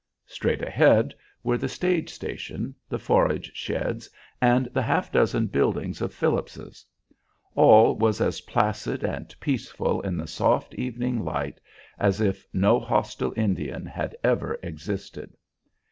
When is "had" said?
13.85-14.15